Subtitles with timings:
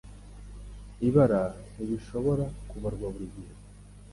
[0.99, 1.41] Ibibara
[1.71, 3.53] ntibishobora kubarwa buri gihe;